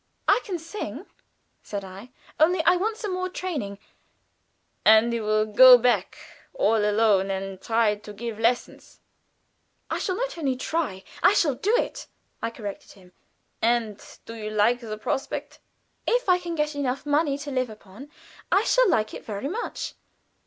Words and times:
"I 0.27 0.41
can 0.43 0.57
sing," 0.57 1.05
said 1.61 1.83
I. 1.85 2.09
"Only 2.39 2.63
I 2.63 2.75
want 2.75 2.97
some 2.97 3.13
more 3.13 3.29
training." 3.29 3.77
"And 4.83 5.13
you 5.13 5.21
will 5.21 5.45
go 5.45 5.77
back 5.77 6.17
all 6.55 6.77
alone 6.83 7.29
and 7.29 7.61
try 7.61 7.93
to 7.93 8.11
give 8.11 8.39
lessons?" 8.39 8.99
"I 9.91 9.99
shall 9.99 10.15
not 10.15 10.39
only 10.39 10.55
try, 10.55 11.03
I 11.21 11.35
shall 11.35 11.53
do 11.53 11.77
it," 11.77 12.07
I 12.41 12.49
corrected 12.49 12.93
him. 12.93 13.11
"And 13.61 14.03
do 14.25 14.33
you 14.33 14.49
like 14.49 14.79
the 14.81 14.97
prospect?" 14.97 15.59
"If 16.07 16.27
I 16.27 16.39
can 16.39 16.55
get 16.55 16.73
enough 16.73 17.05
money 17.05 17.37
to 17.37 17.51
live 17.51 17.69
upon, 17.69 18.09
I 18.51 18.63
shall 18.63 18.89
like 18.89 19.13
it 19.13 19.23
very 19.23 19.49
much. 19.49 19.93